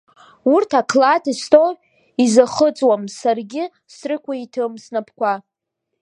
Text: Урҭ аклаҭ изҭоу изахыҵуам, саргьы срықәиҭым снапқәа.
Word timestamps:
Урҭ 0.53 0.69
аклаҭ 0.81 1.23
изҭоу 1.31 1.71
изахыҵуам, 2.23 3.03
саргьы 3.17 3.63
срықәиҭым 3.95 4.73
снапқәа. 4.83 5.33